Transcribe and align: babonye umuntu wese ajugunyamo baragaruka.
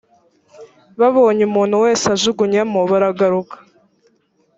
babonye 0.99 1.43
umuntu 1.49 1.75
wese 1.83 2.05
ajugunyamo 2.15 2.79
baragaruka. 2.91 3.55